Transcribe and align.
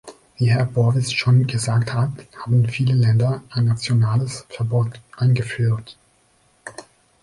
Wie 0.37 0.49
Herr 0.49 0.65
Bowis 0.65 1.11
schon 1.11 1.45
gesagt 1.45 1.93
hat, 1.93 2.09
haben 2.35 2.67
viele 2.67 2.95
Länder 2.95 3.43
ein 3.51 3.65
nationales 3.65 4.47
Verbot 4.49 4.99
eingeführt. 5.15 5.95